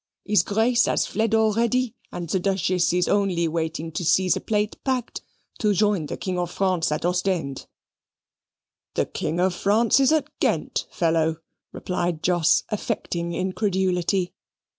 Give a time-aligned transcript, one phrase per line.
[0.25, 4.83] His Grace has fled already, and the Duchess is only waiting to see the plate
[4.83, 5.21] packed
[5.59, 7.67] to join the King of France at Ostend."
[8.95, 11.37] "The King of France is at Ghent, fellow,"
[11.71, 14.33] replied Jos, affecting incredulity.